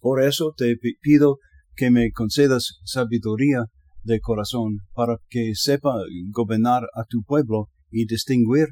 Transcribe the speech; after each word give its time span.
Por 0.00 0.22
eso 0.22 0.52
te 0.56 0.76
pido 1.00 1.38
que 1.76 1.90
me 1.90 2.10
concedas 2.10 2.80
sabiduría 2.84 3.66
de 4.02 4.20
corazón 4.20 4.78
para 4.94 5.18
que 5.28 5.52
sepa 5.54 5.94
gobernar 6.30 6.84
a 6.94 7.04
tu 7.04 7.22
pueblo 7.22 7.68
y 7.90 8.06
distinguir 8.06 8.68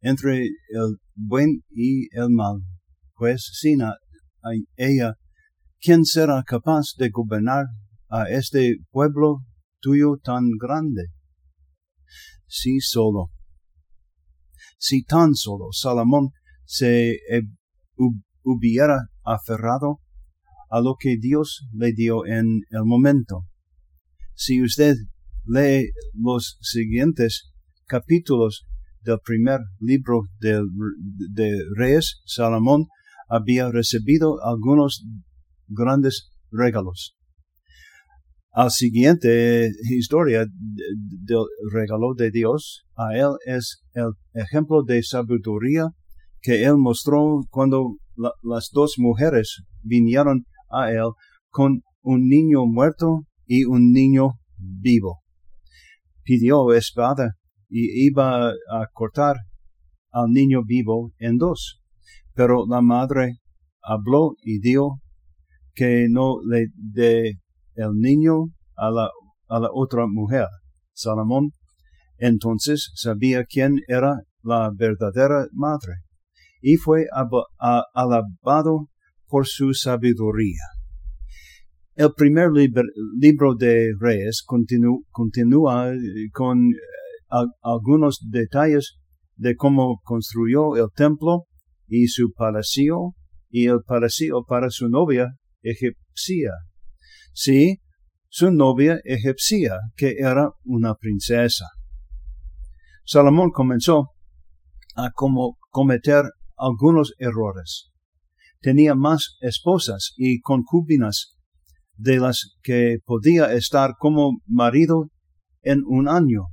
entre 0.00 0.42
el 0.70 0.98
buen 1.14 1.62
y 1.70 2.08
el 2.16 2.30
mal. 2.30 2.60
Pues 3.14 3.48
sin 3.52 3.80
ella, 4.76 5.14
¿quién 5.80 6.04
será 6.04 6.42
capaz 6.44 6.94
de 6.98 7.10
gobernar 7.10 7.66
a 8.08 8.28
este 8.28 8.76
pueblo 8.90 9.38
tuyo 9.80 10.16
tan 10.22 10.50
grande? 10.60 11.06
Si 12.46 12.80
solo, 12.80 13.30
si 14.78 15.02
tan 15.02 15.34
solo 15.34 15.66
Salomón 15.72 16.30
se 16.64 17.18
hubiera 18.42 19.08
aferrado 19.24 20.00
a 20.68 20.80
lo 20.80 20.96
que 20.98 21.16
Dios 21.18 21.66
le 21.72 21.92
dio 21.92 22.26
en 22.26 22.62
el 22.70 22.84
momento. 22.84 23.44
Si 24.34 24.62
usted 24.62 24.96
lee 25.46 25.90
los 26.14 26.58
siguientes 26.60 27.52
capítulos 27.86 28.66
del 29.02 29.18
primer 29.24 29.60
libro 29.80 30.22
de, 30.40 30.60
de 31.32 31.58
Reyes, 31.76 32.20
Salomón 32.24 32.86
había 33.28 33.70
recibido 33.70 34.42
algunos 34.44 35.04
grandes 35.68 36.30
regalos. 36.50 37.16
Al 38.52 38.70
siguiente 38.70 39.70
historia 39.90 40.46
del 40.46 41.44
regalo 41.72 42.14
de 42.14 42.30
Dios, 42.30 42.86
a 42.96 43.14
él 43.14 43.36
es 43.44 43.82
el 43.92 44.12
ejemplo 44.32 44.82
de 44.82 45.02
sabiduría 45.02 45.88
que 46.40 46.64
él 46.64 46.76
mostró 46.78 47.42
cuando 47.50 47.96
las 48.42 48.70
dos 48.72 48.94
mujeres 48.96 49.62
vinieron 49.82 50.46
a 50.80 50.90
él 50.92 51.10
con 51.50 51.82
un 52.02 52.28
niño 52.28 52.66
muerto 52.66 53.22
y 53.46 53.64
un 53.64 53.92
niño 53.92 54.38
vivo. 54.56 55.20
Pidió 56.22 56.72
espada 56.72 57.36
y 57.68 58.06
iba 58.06 58.48
a 58.48 58.86
cortar 58.92 59.36
al 60.10 60.30
niño 60.30 60.62
vivo 60.64 61.12
en 61.18 61.36
dos. 61.36 61.80
Pero 62.34 62.66
la 62.68 62.80
madre 62.80 63.38
habló 63.82 64.34
y 64.42 64.60
dijo 64.60 65.00
que 65.74 66.06
no 66.08 66.36
le 66.46 66.66
dé 66.74 67.40
el 67.74 67.92
niño 67.94 68.46
a 68.76 68.90
la, 68.90 69.10
a 69.48 69.60
la 69.60 69.68
otra 69.72 70.06
mujer. 70.06 70.46
Salomón 70.92 71.50
entonces 72.18 72.92
sabía 72.94 73.44
quién 73.44 73.76
era 73.88 74.22
la 74.42 74.70
verdadera 74.74 75.46
madre 75.52 76.06
y 76.62 76.76
fue 76.76 77.06
alabado 77.94 78.88
por 79.28 79.46
su 79.46 79.74
sabiduría. 79.74 80.62
El 81.94 82.12
primer 82.14 82.50
libro 82.52 83.54
de 83.54 83.92
Reyes 83.98 84.42
continúa 84.44 85.92
con 86.32 86.58
eh, 86.68 87.46
algunos 87.62 88.20
detalles 88.30 88.98
de 89.36 89.56
cómo 89.56 90.00
construyó 90.02 90.76
el 90.76 90.88
templo 90.94 91.46
y 91.88 92.08
su 92.08 92.32
palacio 92.32 93.14
y 93.48 93.66
el 93.66 93.80
palacio 93.86 94.44
para 94.46 94.70
su 94.70 94.88
novia 94.88 95.36
egipcia. 95.62 96.52
Sí, 97.32 97.80
su 98.28 98.50
novia 98.50 99.00
egipcia, 99.04 99.78
que 99.96 100.16
era 100.18 100.50
una 100.64 100.94
princesa. 100.94 101.66
Salomón 103.04 103.50
comenzó 103.50 104.10
a 104.96 105.10
cometer 105.70 106.24
algunos 106.56 107.14
errores. 107.18 107.90
Tenía 108.60 108.94
más 108.94 109.36
esposas 109.40 110.12
y 110.16 110.40
concubinas 110.40 111.36
de 111.96 112.18
las 112.18 112.56
que 112.62 112.98
podía 113.04 113.52
estar 113.52 113.94
como 113.98 114.38
marido 114.46 115.10
en 115.62 115.82
un 115.86 116.08
año. 116.08 116.46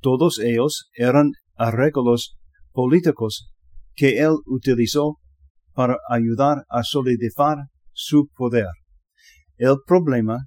Todos 0.00 0.38
ellos 0.38 0.90
eran 0.94 1.32
arreglos 1.56 2.36
políticos 2.72 3.52
que 3.94 4.20
él 4.20 4.36
utilizó 4.46 5.18
para 5.72 5.98
ayudar 6.08 6.64
a 6.68 6.82
solidificar 6.82 7.58
su 7.92 8.28
poder. 8.36 8.68
El 9.56 9.76
problema 9.86 10.46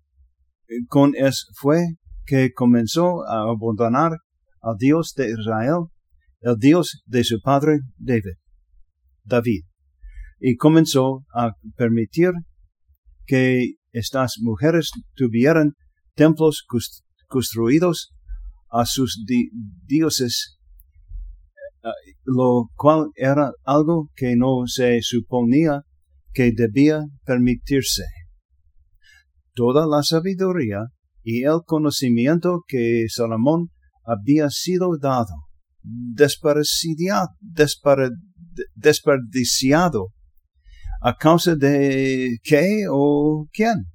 con 0.87 1.13
es 1.15 1.47
fue 1.55 1.85
que 2.25 2.53
comenzó 2.53 3.25
a 3.27 3.41
abandonar 3.41 4.13
al 4.61 4.77
Dios 4.77 5.13
de 5.15 5.31
Israel, 5.31 5.87
el 6.39 6.55
Dios 6.57 7.01
de 7.05 7.23
su 7.23 7.41
padre 7.41 7.79
David. 7.97 8.37
David, 9.23 9.63
y 10.41 10.57
comenzó 10.57 11.23
a 11.33 11.51
permitir 11.77 12.31
que 13.27 13.75
estas 13.91 14.37
mujeres 14.41 14.89
tuvieran 15.13 15.73
templos 16.15 16.65
construidos 17.27 18.11
a 18.71 18.85
sus 18.85 19.23
dioses, 19.85 20.57
eh, 21.83 21.89
lo 22.23 22.71
cual 22.75 23.11
era 23.15 23.51
algo 23.65 24.09
que 24.15 24.35
no 24.35 24.63
se 24.65 25.01
suponía 25.03 25.83
que 26.33 26.51
debía 26.51 27.01
permitirse. 27.23 28.03
Toda 29.53 29.85
la 29.85 30.01
sabiduría 30.01 30.87
y 31.23 31.43
el 31.43 31.59
conocimiento 31.65 32.63
que 32.67 33.05
Salomón 33.09 33.69
había 34.03 34.49
sido 34.49 34.97
dado, 34.97 35.35
desperdiciado, 35.83 37.29
desperdiciado 38.75 40.07
a 41.01 41.15
causa 41.15 41.55
de 41.55 42.37
qué 42.43 42.85
o 42.89 43.47
quién. 43.51 43.87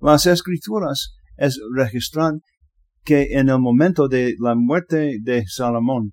Las 0.00 0.26
escrituras 0.26 1.14
es 1.36 1.60
registran 1.74 2.40
que 3.04 3.28
en 3.32 3.48
el 3.48 3.58
momento 3.58 4.08
de 4.08 4.34
la 4.38 4.54
muerte 4.54 5.18
de 5.22 5.44
Salomón 5.46 6.12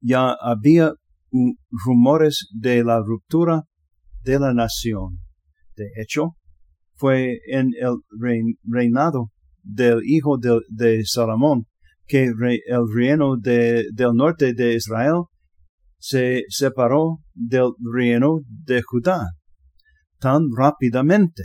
ya 0.00 0.36
había 0.40 0.92
rumores 1.84 2.48
de 2.52 2.84
la 2.84 3.00
ruptura 3.00 3.64
de 4.22 4.38
la 4.38 4.54
nación. 4.54 5.18
De 5.76 5.90
hecho, 6.00 6.36
fue 6.94 7.40
en 7.48 7.72
el 7.78 7.96
reinado 8.64 9.30
del 9.62 10.00
hijo 10.04 10.38
de, 10.38 11.04
Salomón 11.04 11.66
que 12.06 12.24
el 12.24 12.86
reino 12.94 13.36
del 13.36 14.14
norte 14.14 14.54
de 14.54 14.74
Israel 14.74 15.24
se 15.98 16.42
separó 16.48 17.18
del 17.34 17.72
reino 17.92 18.40
de 18.46 18.82
Judá 18.82 19.26
tan 20.18 20.48
rápidamente 20.56 21.42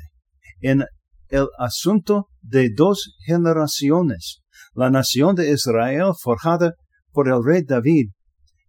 en 0.59 0.85
el 1.29 1.47
asunto 1.57 2.27
de 2.41 2.69
dos 2.75 3.15
generaciones. 3.25 4.41
La 4.73 4.89
nación 4.89 5.35
de 5.35 5.51
Israel, 5.51 6.11
forjada 6.19 6.73
por 7.11 7.27
el 7.27 7.43
rey 7.43 7.63
David, 7.63 8.09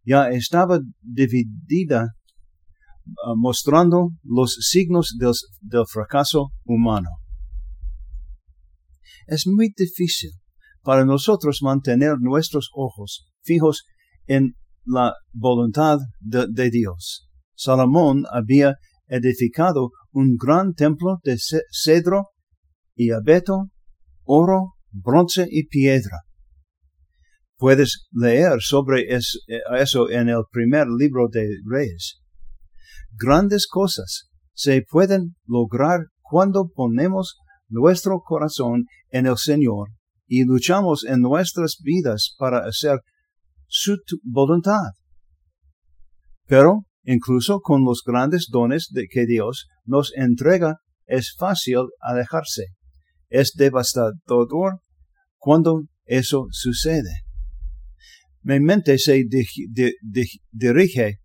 ya 0.05 0.31
estaba 0.31 0.81
dividida, 1.01 2.09
ah, 3.25 3.35
mostrando 3.37 4.11
los 4.23 4.55
signos 4.61 5.17
del, 5.19 5.33
del 5.61 5.85
fracaso 5.89 6.51
humano. 6.65 7.09
Es 9.27 9.47
muy 9.47 9.73
difícil 9.77 10.31
para 10.83 11.05
nosotros 11.05 11.61
mantener 11.63 12.17
nuestros 12.19 12.71
ojos 12.75 13.29
fijos 13.45 13.85
en 14.27 14.55
la 14.85 15.15
voluntad 15.33 15.99
de, 16.21 16.71
Dios. 16.71 17.29
Salomón 17.55 18.25
había 18.31 18.77
edificado 19.07 19.91
un 20.11 20.37
gran 20.37 20.75
templo 20.75 21.19
de 21.23 21.37
cedro 21.71 22.29
y 22.95 23.11
abeto, 23.11 23.71
oro, 24.25 24.75
bronce 24.91 25.47
y 25.51 25.67
piedra. 25.67 26.21
Puedes 27.57 28.07
leer 28.11 28.61
sobre 28.61 29.07
eso 29.15 30.11
en 30.11 30.29
el 30.29 30.43
primer 30.51 30.89
libro 30.89 31.29
de 31.31 31.49
Reyes. 31.65 32.21
Grandes 33.13 33.67
cosas 33.67 34.31
se 34.53 34.83
pueden 34.89 35.37
lograr 35.47 36.07
cuando 36.21 36.69
ponemos 36.75 37.39
nuestro 37.69 38.21
corazón 38.21 38.87
en 39.11 39.27
el 39.27 39.37
Señor 39.37 39.91
y 40.27 40.45
luchamos 40.45 41.05
en 41.05 41.21
nuestras 41.21 41.79
vidas 41.83 42.35
para 42.39 42.67
hacer 42.67 43.01
su 43.75 43.97
voluntad. 44.23 44.93
Pero 46.47 46.85
incluso 47.05 47.61
con 47.61 47.85
los 47.85 48.03
grandes 48.05 48.49
dones 48.51 48.91
que 49.11 49.25
Dios 49.25 49.67
nos 49.85 50.13
entrega, 50.15 50.77
es 51.07 51.35
fácil 51.39 51.89
alejarse. 52.01 52.67
Es 53.31 53.55
devastador 53.55 54.81
cuando 55.39 55.85
eso 56.05 56.49
sucede. 56.51 57.25
Mi 58.43 58.61
mente 58.61 58.99
se 58.99 59.25
dirige 60.51 61.19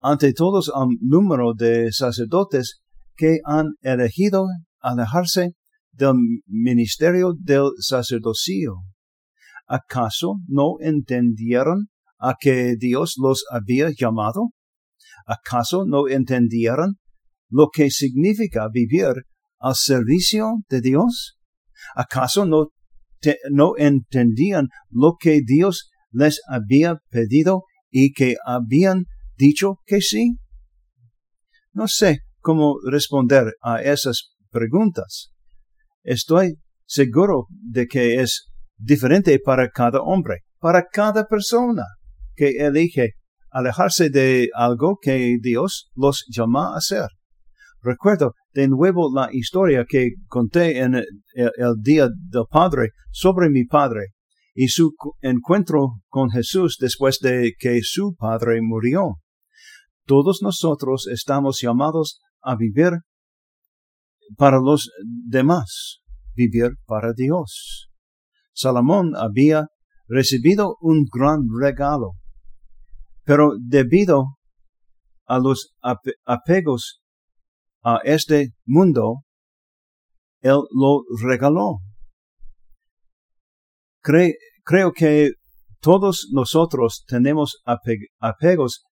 ante 0.00 0.32
todos 0.32 0.72
al 0.74 0.88
número 1.02 1.52
de 1.52 1.92
sacerdotes 1.92 2.80
que 3.16 3.40
han 3.44 3.74
elegido 3.82 4.46
alejarse 4.80 5.56
del 5.92 6.14
ministerio 6.46 7.34
del 7.38 7.72
sacerdocio. 7.80 8.76
¿Acaso 9.70 10.40
no 10.48 10.78
entendieron 10.80 11.90
a 12.18 12.34
que 12.40 12.74
Dios 12.76 13.14
los 13.22 13.44
había 13.52 13.90
llamado? 13.96 14.48
¿Acaso 15.26 15.84
no 15.86 16.08
entendieron 16.08 16.96
lo 17.48 17.68
que 17.72 17.88
significa 17.90 18.66
vivir 18.68 19.12
al 19.60 19.76
servicio 19.76 20.64
de 20.68 20.80
Dios? 20.80 21.38
¿Acaso 21.94 22.46
no, 22.46 22.70
no 23.52 23.74
entendían 23.76 24.70
lo 24.90 25.14
que 25.20 25.40
Dios 25.46 25.92
les 26.10 26.40
había 26.48 26.96
pedido 27.08 27.62
y 27.92 28.12
que 28.12 28.34
habían 28.44 29.04
dicho 29.36 29.78
que 29.86 30.00
sí? 30.00 30.36
No 31.72 31.86
sé 31.86 32.22
cómo 32.40 32.80
responder 32.84 33.54
a 33.62 33.80
esas 33.80 34.34
preguntas. 34.50 35.30
Estoy 36.02 36.56
seguro 36.86 37.46
de 37.50 37.86
que 37.86 38.20
es 38.20 38.49
diferente 38.80 39.38
para 39.38 39.70
cada 39.70 40.00
hombre, 40.00 40.38
para 40.58 40.86
cada 40.86 41.26
persona 41.26 41.84
que 42.34 42.50
elige 42.58 43.14
alejarse 43.50 44.10
de 44.10 44.48
algo 44.54 44.98
que 45.00 45.36
Dios 45.40 45.90
los 45.94 46.24
llama 46.28 46.72
a 46.72 46.76
hacer. 46.78 47.08
Recuerdo 47.82 48.34
de 48.52 48.68
nuevo 48.68 49.10
la 49.14 49.30
historia 49.32 49.84
que 49.88 50.12
conté 50.26 50.78
en 50.80 50.94
el, 50.94 51.06
día 51.80 52.08
del 52.08 52.44
Padre 52.50 52.90
sobre 53.10 53.48
mi 53.48 53.64
Padre 53.64 54.08
y 54.54 54.68
su 54.68 54.94
encuentro 55.20 56.00
con 56.08 56.30
Jesús 56.30 56.76
después 56.78 57.20
de 57.20 57.54
que 57.58 57.80
su 57.82 58.14
Padre 58.16 58.60
murió. 58.60 59.16
Todos 60.04 60.40
nosotros 60.42 61.06
estamos 61.06 61.60
llamados 61.62 62.20
a 62.42 62.56
vivir 62.56 62.98
para 64.36 64.58
los 64.58 64.90
demás, 65.02 66.00
vivir 66.34 66.72
para 66.86 67.12
Dios. 67.12 67.89
Salomón 68.52 69.14
había 69.16 69.68
recibido 70.08 70.76
un 70.80 71.06
gran 71.10 71.42
regalo, 71.60 72.12
pero 73.24 73.52
debido 73.60 74.36
a 75.26 75.38
los 75.38 75.74
apegos 76.24 77.00
a 77.82 78.00
este 78.04 78.52
mundo, 78.66 79.22
él 80.40 80.60
lo 80.72 81.04
regaló. 81.22 81.78
creo 84.02 84.92
que 84.92 85.32
todos 85.80 86.28
nosotros 86.32 87.04
tenemos 87.06 87.62
apegos 88.18 88.84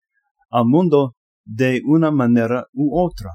al 0.50 0.64
mundo 0.66 1.16
de 1.44 1.80
una 1.84 2.10
manera 2.10 2.66
u 2.72 2.98
otra. 2.98 3.30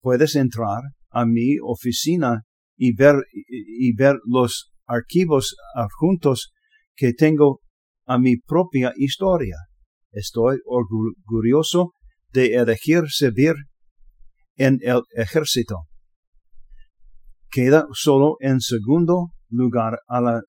Puedes 0.00 0.36
entrar 0.36 0.82
a 1.10 1.24
mi 1.24 1.56
oficina 1.62 2.42
y 2.76 2.94
ver, 2.94 3.16
y 3.48 3.94
ver 3.94 4.16
los 4.24 4.72
archivos 4.86 5.56
adjuntos 5.74 6.52
que 6.94 7.12
tengo 7.12 7.60
a 8.06 8.18
mi 8.18 8.36
propia 8.36 8.92
historia. 8.96 9.56
Estoy 10.12 10.58
orgulloso 10.64 11.92
de 12.32 12.54
elegir 12.54 13.04
servir 13.08 13.54
en 14.56 14.78
el 14.82 15.02
ejército. 15.14 15.86
Queda 17.50 17.86
solo 17.92 18.36
en 18.40 18.60
segundo 18.60 19.28
lugar 19.48 20.00
a 20.08 20.20
la, 20.20 20.42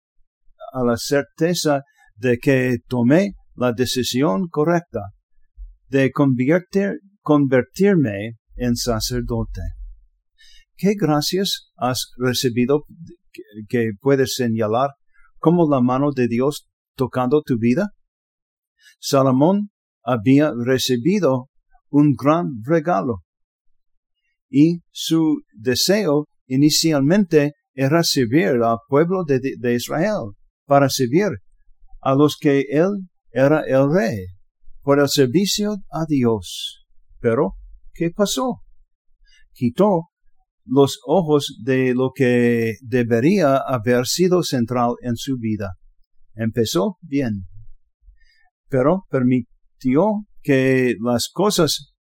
a 0.73 0.83
la 0.83 0.97
certeza 0.97 1.81
de 2.15 2.37
que 2.37 2.77
tomé 2.87 3.33
la 3.55 3.73
decisión 3.73 4.47
correcta 4.47 5.01
de 5.87 6.11
convertir, 6.11 6.99
convertirme 7.21 8.37
en 8.55 8.75
sacerdote. 8.75 9.61
¿Qué 10.79 10.93
gracias 10.93 11.71
has 11.75 12.11
recibido 12.17 12.85
que, 13.67 13.93
puedes 13.99 14.35
señalar 14.35 14.91
como 15.39 15.67
la 15.67 15.81
mano 15.81 16.11
de 16.11 16.27
Dios 16.27 16.67
tocando 16.95 17.41
tu 17.41 17.57
vida? 17.57 17.93
Salomón 18.99 19.71
había 20.03 20.51
recibido 20.55 21.49
un 21.89 22.13
gran 22.13 22.61
regalo 22.63 23.23
y 24.49 24.81
su 24.91 25.41
deseo 25.51 26.27
inicialmente 26.45 27.53
era 27.73 28.03
servir 28.03 28.61
al 28.63 28.77
pueblo 28.87 29.23
de, 29.23 29.39
de, 29.57 29.73
Israel, 29.73 30.33
para 30.65 30.89
servir 30.89 31.29
a 32.01 32.13
los 32.13 32.37
que 32.37 32.65
él 32.69 33.07
era 33.31 33.61
el 33.61 33.91
rey, 33.91 34.27
por 34.83 34.99
el 34.99 35.09
servicio 35.09 35.77
a 35.91 36.05
Dios. 36.07 36.85
Pero, 37.19 37.55
¿qué 37.93 38.11
pasó? 38.11 38.61
Quitó 39.53 40.09
los 40.67 40.99
ojos 41.05 41.57
de 41.63 41.93
lo 41.93 42.11
que 42.13 42.75
debería 42.81 43.57
haber 43.57 44.05
sido 44.05 44.43
central 44.43 44.95
en 45.01 45.15
su 45.15 45.37
vida. 45.37 45.75
Empezó 46.35 46.97
bien, 47.01 47.47
pero 48.69 49.05
permitió 49.09 50.25
que 50.41 50.95
las 51.01 51.29
cosas 51.31 51.93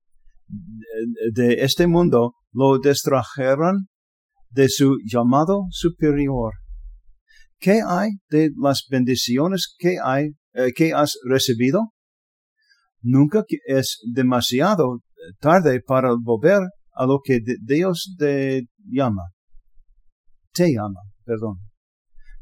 de 1.33 1.65
este 1.65 1.87
mundo 1.87 2.35
lo 2.53 2.79
distrajeran 2.79 3.89
de 4.51 4.69
su 4.69 4.97
llamado 5.05 5.67
superior. 5.71 6.55
¿Qué 7.59 7.81
hay 7.87 8.11
de 8.31 8.51
las 8.57 8.87
bendiciones 8.91 9.75
que 9.79 9.97
hay 10.03 10.33
eh, 10.53 10.73
que 10.75 10.93
has 10.93 11.19
recibido? 11.25 11.93
Nunca 13.01 13.45
es 13.67 14.01
demasiado 14.13 15.01
tarde 15.41 15.81
para 15.81 16.15
volver 16.21 16.61
a 16.97 17.07
lo 17.07 17.21
que 17.23 17.41
Dios 17.63 18.17
te 18.19 18.67
llama. 18.91 19.23
Te 20.53 20.73
llama, 20.73 21.01
perdón. 21.25 21.59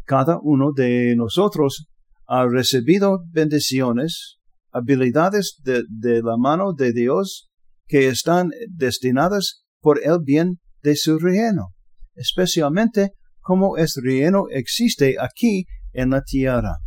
Cada 0.04 0.38
uno 0.40 0.72
de 0.72 1.14
nosotros 1.16 1.88
ha 2.26 2.46
recibido 2.46 3.24
bendiciones, 3.30 4.38
habilidades 4.70 5.60
de, 5.62 5.82
de 5.88 6.22
la 6.22 6.36
mano 6.36 6.72
de 6.72 6.92
Dios 6.92 7.50
que 7.86 8.08
están 8.08 8.50
destinadas 8.68 9.64
por 9.80 10.00
el 10.02 10.18
bien 10.24 10.60
de 10.82 10.96
su 10.96 11.18
reino, 11.18 11.74
especialmente 12.14 13.10
como 13.40 13.76
este 13.76 14.00
reino 14.02 14.44
existe 14.50 15.16
aquí 15.20 15.66
en 15.92 16.10
la 16.10 16.22
tierra. 16.22 16.78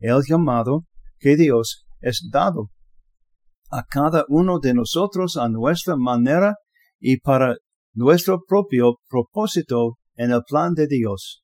El 0.00 0.22
llamado 0.26 0.86
que 1.18 1.36
Dios 1.36 1.86
es 2.00 2.28
dado 2.32 2.71
a 3.72 3.84
cada 3.84 4.24
uno 4.28 4.58
de 4.60 4.74
nosotros 4.74 5.36
a 5.38 5.48
nuestra 5.48 5.96
manera 5.96 6.56
y 7.00 7.18
para 7.18 7.56
nuestro 7.94 8.42
propio 8.46 9.00
propósito 9.08 9.98
en 10.14 10.30
el 10.30 10.42
plan 10.46 10.74
de 10.74 10.86
Dios. 10.86 11.42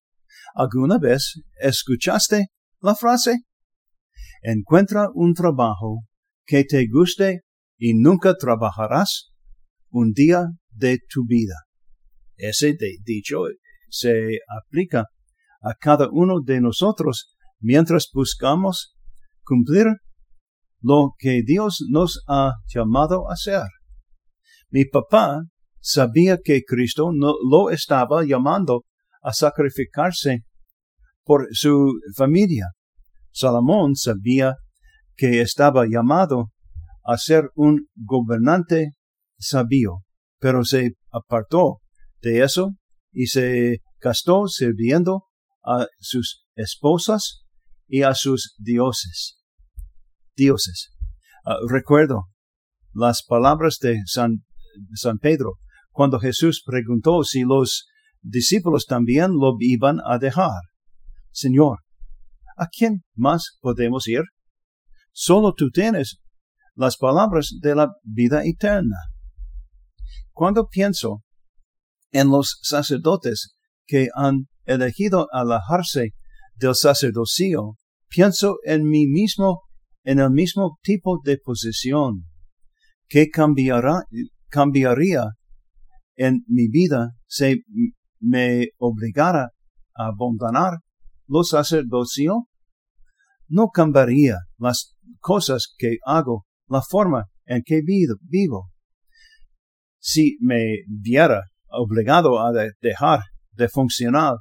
¿Alguna 0.55 0.99
vez 0.99 1.41
escuchaste 1.59 2.49
la 2.83 2.95
frase? 2.95 3.39
Encuentra 4.43 5.09
un 5.15 5.33
trabajo 5.33 6.03
que 6.45 6.65
te 6.65 6.87
guste 6.87 7.41
y 7.79 7.95
nunca 7.95 8.35
trabajarás 8.35 9.31
un 9.91 10.13
día 10.13 10.45
de 10.71 10.99
tu 11.09 11.25
vida. 11.27 11.55
Ese 12.37 12.76
dicho 13.05 13.45
se 13.88 14.38
aplica 14.49 15.07
a 15.62 15.75
cada 15.75 16.09
uno 16.12 16.41
de 16.45 16.61
nosotros 16.61 17.35
mientras 17.59 18.11
buscamos 18.12 18.95
cumplir 19.45 19.87
lo 20.80 21.14
que 21.18 21.42
Dios 21.44 21.85
nos 21.88 22.23
ha 22.28 22.52
llamado 22.73 23.28
a 23.28 23.35
hacer. 23.35 23.64
Mi 24.70 24.85
papá 24.85 25.42
sabía 25.80 26.38
que 26.42 26.62
Cristo 26.64 27.11
no 27.14 27.35
lo 27.49 27.70
estaba 27.70 28.25
llamando 28.25 28.85
a 29.23 29.32
sacrificarse 29.32 30.44
por 31.25 31.49
su 31.52 31.92
familia. 32.16 32.66
Salomón 33.32 33.97
sabía 33.97 34.56
que 35.16 35.40
estaba 35.40 35.87
llamado 35.87 36.50
a 37.04 37.16
ser 37.16 37.50
un 37.54 37.88
gobernante 37.94 38.92
sabio, 39.38 40.04
pero 40.38 40.64
se 40.64 40.92
apartó 41.11 41.80
de 42.20 42.42
eso 42.42 42.75
y 43.12 43.26
se 43.26 43.78
gastó 44.00 44.47
sirviendo 44.47 45.25
a 45.64 45.87
sus 45.99 46.44
esposas 46.54 47.44
y 47.87 48.02
a 48.02 48.14
sus 48.14 48.54
dioses. 48.58 49.38
Dioses. 50.38 50.90
Ah, 51.45 51.57
recuerdo 51.68 52.28
las 52.95 53.23
palabras 53.23 53.78
de 53.80 54.00
San, 54.07 54.45
San 54.95 55.18
Pedro 55.18 55.59
cuando 55.90 56.21
Jesús 56.21 56.62
preguntó 56.64 57.25
si 57.25 57.42
los 57.42 57.87
discípulos 58.23 58.87
también 58.87 59.33
lo 59.33 59.57
iban 59.59 59.99
a 60.04 60.18
dejar. 60.18 60.61
Señor, 61.33 61.80
¿a 62.57 62.68
quién 62.68 63.02
más 63.14 63.59
podemos 63.61 64.07
ir? 64.07 64.23
Solo 65.12 65.54
tú 65.54 65.71
tienes 65.71 66.21
las 66.75 66.97
palabras 66.97 67.57
de 67.61 67.75
la 67.75 67.88
vida 68.04 68.45
eterna. 68.45 68.97
Cuando 70.33 70.68
pienso 70.68 71.25
en 72.12 72.28
los 72.28 72.61
sacerdotes 72.62 73.57
que 73.87 74.09
han 74.14 74.47
elegido 74.64 75.26
alejarse 75.33 76.14
del 76.54 76.76
sacerdocio, 76.76 77.76
pienso 78.09 78.59
en 78.64 78.88
mí 78.88 79.09
mismo 79.09 79.68
en 80.09 80.21
el 80.21 80.31
mismo 80.31 80.79
tipo 80.83 81.21
de 81.23 81.37
posición 81.37 82.25
que 83.09 83.29
cambiará, 83.29 84.05
cambiaría 84.49 85.33
en 86.17 86.45
mi 86.49 86.69
vida 86.69 87.11
si 87.27 87.62
me 88.19 88.69
obligara 88.79 89.50
a 89.95 90.07
abandonar 90.07 90.79
los 91.27 91.50
sacerdocio. 91.50 92.49
No 93.49 93.69
cambiaría 93.69 94.38
las 94.57 94.97
cosas 95.21 95.75
que 95.77 95.99
hago 96.07 96.47
la 96.69 96.81
forma 96.81 97.27
en 97.45 97.62
que 97.62 97.83
vivo. 97.83 98.71
si 99.99 100.38
me 100.41 100.85
viera 100.88 101.43
obligado 101.69 102.41
a 102.41 102.50
dejar 102.81 103.21
de 103.53 103.69
funcionar 103.69 104.37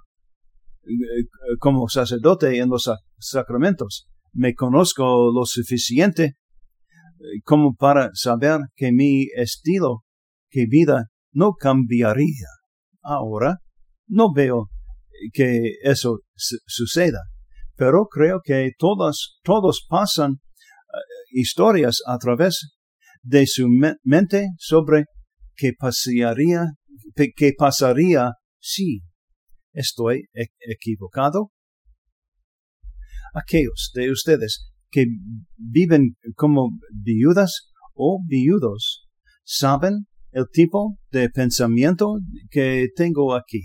eh, 0.83 1.27
como 1.59 1.89
sacerdote 1.89 2.57
en 2.57 2.69
los 2.69 2.89
sacramentos, 3.17 4.07
me 4.37 4.53
conozco 4.53 5.31
lo 5.31 5.45
suficiente 5.45 6.23
eh, 6.25 7.41
como 7.43 7.73
para 7.73 8.11
saber 8.13 8.59
que 8.75 8.91
mi 8.91 9.25
estilo 9.35 10.03
de 10.51 10.67
vida 10.69 11.07
no 11.31 11.53
cambiaría. 11.53 12.47
Ahora, 13.01 13.57
no 14.07 14.31
veo 14.31 14.69
que 15.33 15.77
eso 15.81 16.19
suceda, 16.37 17.19
pero 17.75 18.05
creo 18.05 18.41
que 18.43 18.71
todos, 18.77 19.39
todos 19.43 19.85
pasan 19.89 20.33
eh, 20.33 20.37
historias 21.31 21.97
a 22.05 22.17
través 22.19 22.77
de 23.23 23.47
su 23.47 23.67
mente 24.03 24.49
sobre 24.57 25.05
qué 25.55 25.71
pasaría, 25.77 26.73
qué 27.15 27.53
pasaría 27.57 28.33
si 28.59 29.01
estoy 29.73 30.25
e-, 30.33 30.53
equivocado. 30.71 31.51
Aquellos 33.33 33.91
de 33.93 34.11
ustedes 34.11 34.71
que 34.89 35.05
viven 35.57 36.15
como 36.35 36.71
viudas 36.91 37.71
o 37.93 38.19
viudos 38.25 39.07
saben 39.43 40.07
el 40.31 40.45
tipo 40.51 40.97
de 41.11 41.29
pensamiento 41.29 42.17
que 42.49 42.89
tengo 42.95 43.35
aquí. 43.35 43.61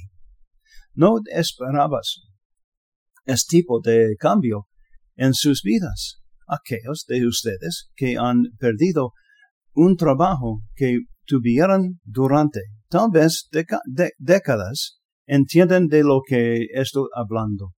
No 0.94 1.16
esperabas 1.30 2.22
este 3.24 3.58
tipo 3.58 3.80
de 3.80 4.16
cambio 4.18 4.68
en 5.16 5.34
sus 5.34 5.62
vidas. 5.62 6.20
Aquellos 6.46 7.04
de 7.06 7.26
ustedes 7.26 7.90
que 7.94 8.16
han 8.18 8.42
perdido 8.58 9.12
un 9.74 9.96
trabajo 9.96 10.62
que 10.74 10.98
tuvieron 11.24 12.00
durante 12.04 12.60
tal 12.88 13.10
vez 13.10 13.48
décadas 14.18 15.00
entienden 15.26 15.86
de 15.86 16.02
lo 16.02 16.20
que 16.26 16.66
estoy 16.74 17.08
hablando. 17.14 17.72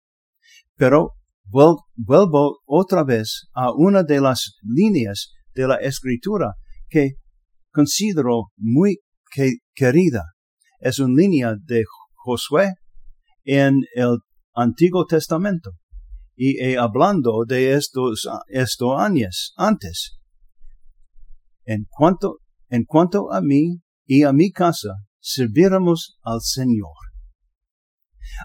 Pero 0.76 1.12
vuelvo 1.46 2.60
otra 2.66 3.04
vez 3.04 3.48
a 3.54 3.72
una 3.72 4.02
de 4.02 4.20
las 4.20 4.56
líneas 4.62 5.32
de 5.54 5.68
la 5.68 5.76
escritura 5.76 6.54
que 6.88 7.14
considero 7.72 8.52
muy 8.56 8.98
querida. 9.74 10.22
Es 10.80 10.98
una 10.98 11.20
línea 11.20 11.54
de 11.64 11.84
Josué 12.14 12.74
en 13.44 13.80
el 13.94 14.18
Antiguo 14.54 15.06
Testamento. 15.06 15.70
Y 16.36 16.74
hablando 16.74 17.44
de 17.46 17.74
estos, 17.74 18.28
estos 18.48 18.98
años 18.98 19.52
antes. 19.56 20.18
En 21.64 21.86
cuanto, 21.88 22.38
en 22.68 22.84
cuanto 22.84 23.32
a 23.32 23.40
mí 23.40 23.80
y 24.04 24.24
a 24.24 24.32
mi 24.32 24.50
casa, 24.50 24.90
serviremos 25.20 26.18
al 26.22 26.40
Señor. 26.42 26.92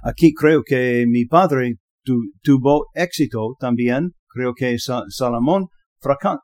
Aquí 0.03 0.33
creo 0.33 0.63
que 0.63 1.05
mi 1.07 1.25
padre 1.25 1.77
tuvo 2.03 2.87
éxito 2.93 3.55
también. 3.59 4.11
Creo 4.27 4.53
que 4.53 4.77
Salomón 4.79 5.67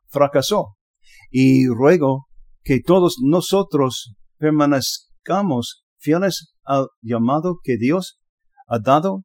fracasó. 0.09 0.75
Y 1.29 1.67
ruego 1.67 2.27
que 2.63 2.79
todos 2.81 3.17
nosotros 3.21 4.15
permanezcamos 4.38 5.85
fieles 5.97 6.53
al 6.63 6.88
llamado 7.01 7.59
que 7.63 7.77
Dios 7.77 8.19
ha 8.67 8.79
dado 8.79 9.24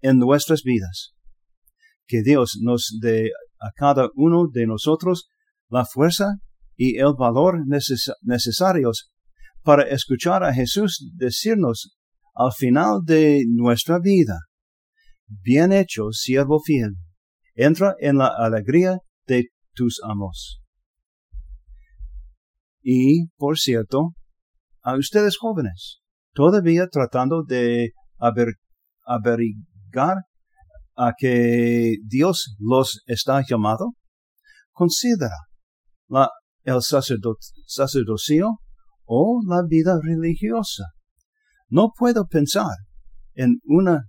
en 0.00 0.18
nuestras 0.18 0.62
vidas. 0.62 1.14
Que 2.06 2.22
Dios 2.22 2.58
nos 2.60 2.98
dé 3.00 3.30
a 3.60 3.70
cada 3.74 4.08
uno 4.14 4.48
de 4.52 4.66
nosotros 4.66 5.28
la 5.68 5.84
fuerza 5.84 6.38
y 6.76 6.98
el 6.98 7.14
valor 7.16 7.60
necesarios 7.66 9.12
para 9.62 9.84
escuchar 9.84 10.42
a 10.42 10.52
Jesús 10.52 11.10
decirnos 11.14 11.96
al 12.34 12.52
final 12.52 13.00
de 13.04 13.44
nuestra 13.48 13.98
vida, 13.98 14.38
bien 15.40 15.72
hecho, 15.72 16.10
siervo 16.12 16.60
fiel, 16.60 16.96
entra 17.54 17.94
en 18.00 18.18
la 18.18 18.28
alegría 18.28 18.98
de 19.26 19.48
tus 19.74 20.00
amos. 20.04 20.60
Y, 22.82 23.28
por 23.36 23.58
cierto, 23.58 24.14
a 24.82 24.96
ustedes 24.96 25.36
jóvenes, 25.38 26.00
todavía 26.32 26.88
tratando 26.88 27.44
de 27.44 27.92
averiguar 29.06 30.16
a 30.96 31.12
que 31.16 31.96
Dios 32.04 32.56
los 32.58 33.02
está 33.06 33.42
llamado, 33.48 33.92
considera 34.72 35.36
la, 36.08 36.28
el 36.64 36.80
sacerdocio 36.82 38.58
o 39.04 39.40
la 39.46 39.62
vida 39.66 39.98
religiosa. 40.02 40.84
No 41.68 41.92
puedo 41.96 42.26
pensar 42.26 42.76
en 43.34 43.60
una 43.64 44.08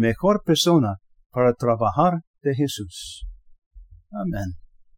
mejor 0.00 0.42
persona 0.44 0.96
para 1.30 1.52
trabajar 1.52 2.22
de 2.42 2.54
Jesús. 2.54 3.26
Amén. 4.10 4.59